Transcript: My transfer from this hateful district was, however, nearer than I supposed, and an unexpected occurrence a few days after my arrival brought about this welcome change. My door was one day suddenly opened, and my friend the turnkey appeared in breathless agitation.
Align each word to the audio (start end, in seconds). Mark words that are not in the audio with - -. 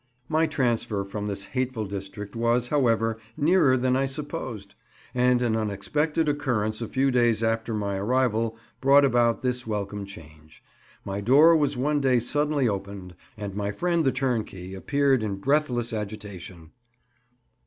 My 0.27 0.47
transfer 0.47 1.03
from 1.05 1.27
this 1.27 1.43
hateful 1.45 1.85
district 1.85 2.35
was, 2.35 2.69
however, 2.69 3.19
nearer 3.37 3.77
than 3.77 3.95
I 3.95 4.07
supposed, 4.07 4.73
and 5.13 5.43
an 5.43 5.55
unexpected 5.55 6.27
occurrence 6.27 6.81
a 6.81 6.87
few 6.87 7.11
days 7.11 7.43
after 7.43 7.71
my 7.75 7.97
arrival 7.97 8.57
brought 8.79 9.05
about 9.05 9.43
this 9.43 9.67
welcome 9.67 10.07
change. 10.07 10.63
My 11.05 11.21
door 11.21 11.55
was 11.55 11.77
one 11.77 12.01
day 12.01 12.19
suddenly 12.19 12.67
opened, 12.67 13.13
and 13.37 13.53
my 13.53 13.71
friend 13.71 14.03
the 14.03 14.11
turnkey 14.11 14.73
appeared 14.73 15.21
in 15.21 15.35
breathless 15.35 15.93
agitation. 15.93 16.71